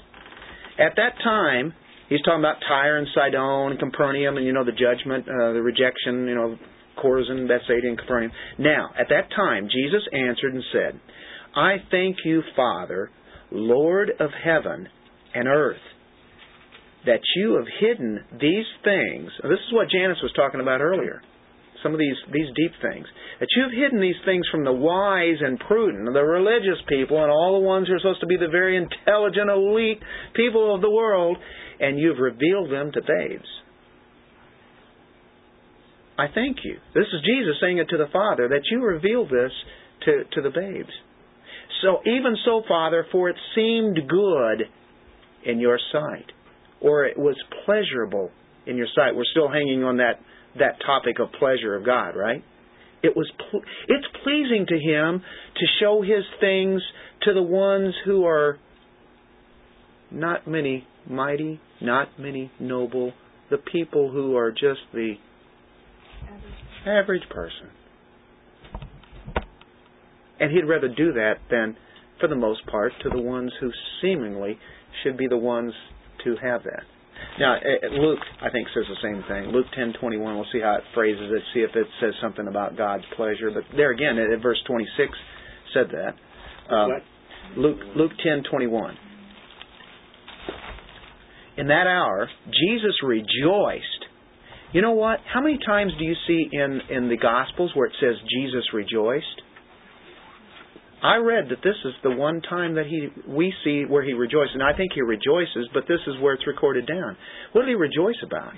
[0.79, 1.73] At that time,
[2.09, 5.61] he's talking about Tyre and Sidon and Capernaum and you know the judgment, uh, the
[5.61, 6.57] rejection, you know,
[7.03, 8.31] Chorazin, Bethsaida and Capernaum.
[8.57, 10.99] Now, at that time, Jesus answered and said,
[11.55, 13.09] I thank you, Father,
[13.51, 14.87] Lord of heaven
[15.33, 15.77] and earth,
[17.05, 19.31] that you have hidden these things.
[19.43, 21.21] This is what Janice was talking about earlier.
[21.87, 23.07] Some of these these deep things
[23.39, 27.31] that you have hidden these things from the wise and prudent, the religious people, and
[27.31, 30.03] all the ones who are supposed to be the very intelligent elite
[30.35, 31.37] people of the world,
[31.79, 33.47] and you've revealed them to babes.
[36.19, 36.75] I thank you.
[36.93, 39.51] This is Jesus saying it to the Father that you reveal this
[40.03, 40.91] to to the babes.
[41.81, 44.63] so even so, Father, for it seemed good
[45.45, 46.33] in your sight,
[46.81, 48.29] or it was pleasurable
[48.65, 49.15] in your sight.
[49.15, 50.19] We're still hanging on that
[50.59, 52.43] that topic of pleasure of God, right?
[53.03, 53.31] It was
[53.87, 55.21] it's pleasing to him
[55.55, 56.81] to show his things
[57.23, 58.57] to the ones who are
[60.11, 63.13] not many mighty, not many noble,
[63.49, 65.13] the people who are just the
[66.85, 67.69] average person.
[70.39, 71.75] And he'd rather do that than,
[72.19, 74.59] for the most part, to the ones who seemingly
[75.03, 75.73] should be the ones
[76.23, 76.83] to have that.
[77.39, 79.51] Now, uh, Luke, I think, says the same thing.
[79.51, 80.35] Luke ten twenty one.
[80.35, 81.43] We'll see how it phrases it.
[81.53, 83.51] See if it says something about God's pleasure.
[83.53, 85.11] But there again, at verse twenty six,
[85.73, 86.73] said that.
[86.73, 86.91] Um,
[87.55, 88.95] Luke Luke ten twenty one.
[91.57, 93.83] In that hour, Jesus rejoiced.
[94.73, 95.19] You know what?
[95.31, 99.41] How many times do you see in in the Gospels where it says Jesus rejoiced?
[101.03, 104.51] I read that this is the one time that he we see where he rejoiced,
[104.53, 107.15] and I think he rejoices, but this is where it's recorded down.
[107.51, 108.53] What did he rejoice about?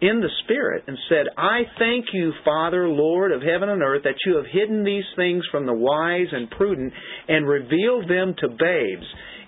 [0.00, 4.18] In the Spirit, and said, I thank you, Father, Lord of heaven and earth, that
[4.26, 6.92] you have hidden these things from the wise and prudent
[7.28, 9.06] and revealed them to babes.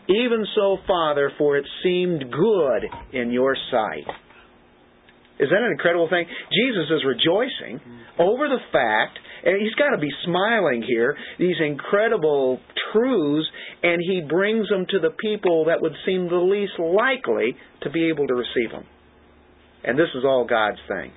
[0.09, 4.07] Even so, Father, for it seemed good in your sight.
[5.41, 6.25] Is that an incredible thing?
[6.53, 7.81] Jesus is rejoicing
[8.19, 12.61] over the fact and he's got to be smiling here, these incredible
[12.93, 13.49] truths,
[13.83, 18.09] and he brings them to the people that would seem the least likely to be
[18.09, 18.85] able to receive them.
[19.85, 21.13] And this is all God's thing.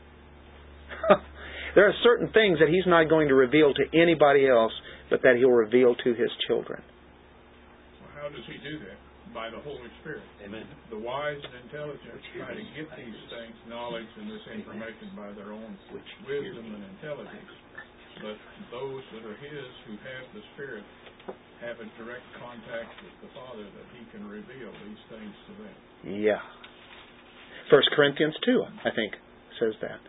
[1.75, 4.73] there are certain things that he's not going to reveal to anybody else,
[5.09, 6.81] but that he'll reveal to his children.
[8.01, 8.97] Well, how does he do that?
[9.33, 10.25] By the Holy Spirit.
[10.41, 10.65] Amen.
[10.89, 15.53] The wise and intelligent try to get these things, knowledge and this information by their
[15.53, 15.77] own
[16.25, 17.53] wisdom and intelligence.
[18.17, 18.37] But
[18.71, 20.83] those that are His who have the Spirit
[21.61, 25.77] have a direct contact with the Father that He can reveal these things to them.
[26.21, 26.43] Yeah.
[27.69, 29.13] First Corinthians 2, I think,
[29.59, 29.99] says that.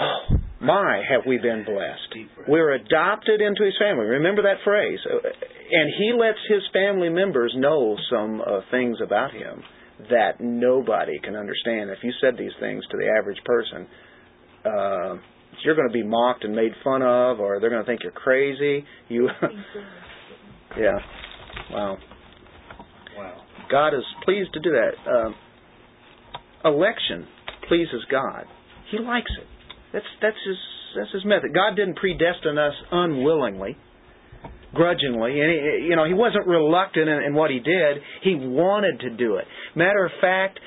[0.00, 2.48] Oh, my, have we been blessed.
[2.48, 4.06] We're adopted into His family.
[4.06, 4.98] Remember that phrase.
[5.06, 9.62] And He lets His family members know some uh, things about Him
[10.08, 11.90] that nobody can understand.
[11.90, 13.86] If you said these things to the average person,
[14.64, 15.16] uh,
[15.64, 18.12] you're going to be mocked and made fun of, or they're going to think you're
[18.12, 18.84] crazy.
[19.08, 19.28] You,
[20.78, 20.98] yeah,
[21.70, 21.98] wow,
[23.16, 23.42] wow.
[23.70, 24.92] God is pleased to do that.
[25.10, 27.26] Uh, election
[27.68, 28.44] pleases God.
[28.90, 29.46] He likes it.
[29.92, 30.56] That's that's his
[30.96, 31.54] that's his method.
[31.54, 33.76] God didn't predestine us unwillingly,
[34.74, 37.98] grudgingly, and he, you know he wasn't reluctant in, in what he did.
[38.22, 39.46] He wanted to do it.
[39.74, 40.58] Matter of fact,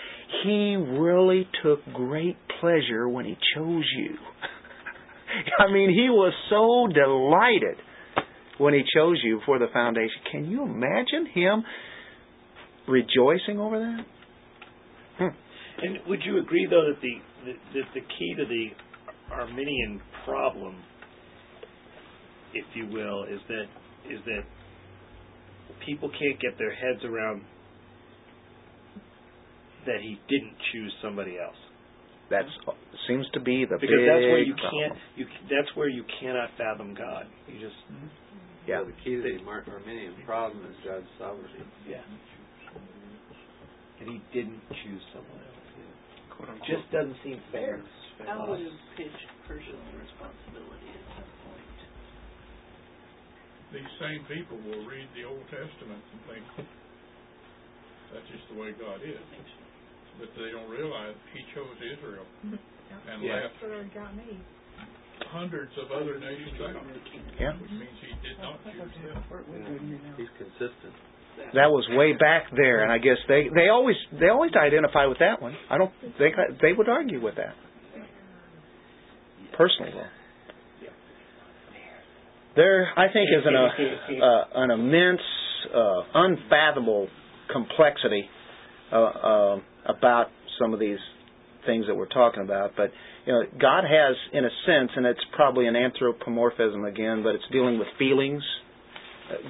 [0.43, 4.15] he really took great pleasure when he chose you.
[5.59, 7.77] I mean, he was so delighted
[8.57, 10.21] when he chose you for the foundation.
[10.31, 11.63] Can you imagine him
[12.87, 14.05] rejoicing over that?
[15.17, 15.85] Hmm.
[15.85, 17.13] And would you agree, though, that the
[17.45, 18.67] that the key to the
[19.33, 20.77] Arminian problem,
[22.53, 23.65] if you will, is that
[24.09, 24.43] is that
[25.85, 27.41] people can't get their heads around
[29.85, 31.57] that he didn't choose somebody else.
[32.33, 32.49] That
[33.05, 34.73] seems to be the because big that's where you problem.
[34.73, 37.29] can't you that's where you cannot fathom God.
[37.45, 37.77] You just
[38.65, 38.81] yeah.
[38.81, 41.61] the key to the Arminian problem is God's sovereignty.
[41.85, 42.01] Yeah.
[44.01, 45.63] And he didn't choose someone else.
[46.43, 47.79] It just doesn't seem fair.
[48.25, 51.79] How would have pitched personal responsibility at some point?
[53.71, 56.43] These same people will read the Old Testament and think
[58.11, 59.21] that's just the way God is.
[60.19, 63.41] But they don't realize He chose Israel and Yeah.
[63.49, 64.39] left Sort of got me.
[65.31, 66.75] hundreds of other nations out,
[67.39, 67.53] Yeah.
[67.57, 70.13] which means He did not choose them.
[70.17, 70.93] He's consistent.
[71.53, 75.17] That was way back there, and I guess they they always they always identify with
[75.19, 75.55] that one.
[75.69, 77.55] I don't they they would argue with that.
[79.53, 80.07] Personally, though.
[82.55, 85.21] There, I think, is an uh, uh, an immense,
[85.73, 87.07] uh, unfathomable
[87.51, 88.29] complexity
[88.91, 90.27] uh, uh, about
[90.59, 90.99] some of these
[91.65, 92.71] things that we're talking about.
[92.75, 92.91] But
[93.25, 97.45] you know, God has, in a sense, and it's probably an anthropomorphism again, but it's
[97.51, 98.43] dealing with feelings,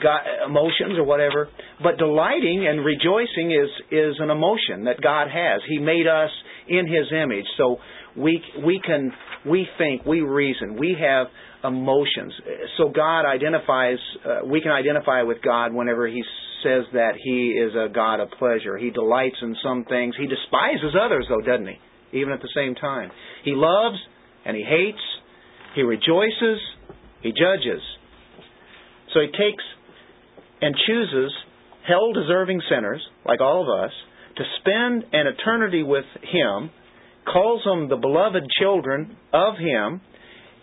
[0.02, 1.50] God, emotions, or whatever.
[1.82, 5.62] But delighting and rejoicing is is an emotion that God has.
[5.68, 6.30] He made us
[6.68, 7.78] in His image, so
[8.16, 9.12] we we can
[9.46, 11.28] we think, we reason, we have
[11.64, 12.34] emotions.
[12.78, 13.98] So God identifies.
[14.26, 16.24] Uh, we can identify with God whenever He
[16.64, 18.78] says that He is a God of pleasure.
[18.78, 20.16] He delights in some things.
[20.18, 22.20] He despises others, though, doesn't He?
[22.20, 23.12] Even at the same time,
[23.44, 23.98] He loves
[24.46, 25.02] and He hates.
[25.76, 26.60] He rejoices.
[27.22, 27.82] He judges.
[29.14, 29.64] So He takes
[30.62, 31.32] and chooses
[31.88, 33.92] hell deserving sinners, like all of us,
[34.38, 36.72] to spend an eternity with Him,
[37.32, 40.02] calls them the beloved children of Him,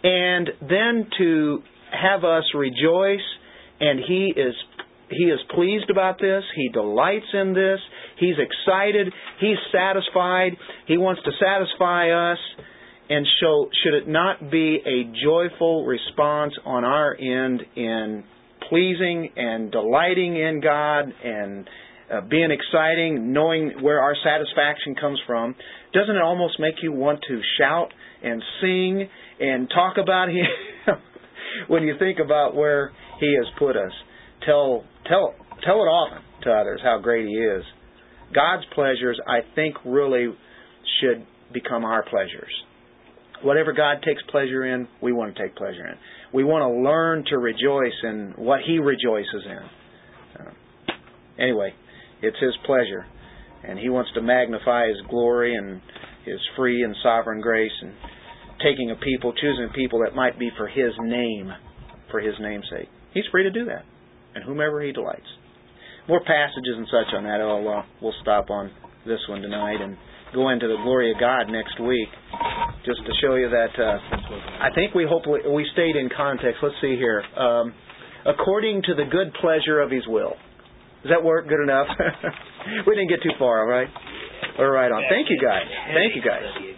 [0.02, 3.26] and then to have us rejoice,
[3.80, 4.54] and He is
[5.10, 6.44] he is pleased about this.
[6.54, 7.80] He delights in this.
[8.18, 9.12] He's excited.
[9.40, 10.52] He's satisfied.
[10.86, 12.38] He wants to satisfy us.
[13.08, 18.22] And so, should it not be a joyful response on our end in
[18.68, 21.68] pleasing and delighting in God and
[22.12, 25.56] uh, being exciting, knowing where our satisfaction comes from?
[25.92, 27.92] Doesn't it almost make you want to shout
[28.22, 29.08] and sing
[29.40, 30.46] and talk about Him
[31.68, 33.92] when you think about where He has put us?
[34.46, 37.64] Tell tell tell it often to others how great He is.
[38.34, 40.28] God's pleasures, I think, really
[41.00, 42.50] should become our pleasures.
[43.42, 45.94] Whatever God takes pleasure in, we want to take pleasure in.
[46.32, 50.40] We want to learn to rejoice in what He rejoices in.
[50.40, 50.50] Uh,
[51.38, 51.72] anyway,
[52.22, 53.06] it's His pleasure,
[53.66, 55.80] and He wants to magnify His glory and
[56.24, 57.92] His free and sovereign grace, and
[58.62, 61.52] taking a people, choosing people that might be for His name,
[62.10, 62.88] for His name's sake.
[63.12, 63.84] He's free to do that,
[64.34, 65.26] and whomever He delights.
[66.08, 67.40] More passages and such on that.
[67.40, 68.70] I'll, uh, we'll stop on
[69.06, 69.96] this one tonight and
[70.34, 72.08] go into the glory of God next week,
[72.84, 73.72] just to show you that.
[73.78, 73.98] Uh,
[74.60, 76.60] I think we hopefully we stayed in context.
[76.62, 77.22] Let's see here.
[77.36, 77.74] Um,
[78.26, 80.34] according to the good pleasure of His will.
[81.02, 81.86] Does that work good enough?
[82.86, 83.88] we didn't get too far, all right?
[84.58, 85.02] All right on.
[85.08, 85.64] Thank you, guys.
[85.94, 86.76] Thank you, guys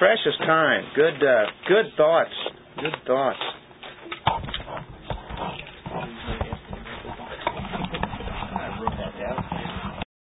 [0.00, 0.84] precious time.
[0.96, 2.32] Good, uh, good thoughts.
[2.80, 3.38] Good thoughts.